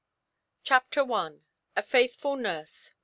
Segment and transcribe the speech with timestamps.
[0.63, 1.43] Chapter 1:
[1.75, 2.93] A Faithful Nurse.